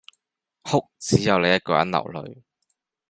[0.63, 2.41] 哭，只有你一個人流淚